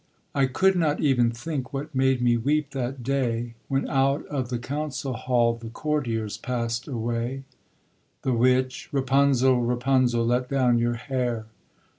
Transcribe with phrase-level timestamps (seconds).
[0.33, 4.57] I could not even think What made me weep that day, When out of the
[4.57, 7.43] council hall The courtiers pass'd away,
[8.23, 8.89] THE WITCH.
[8.91, 11.45] Rapunzel, Rapunzel, Let down your hair!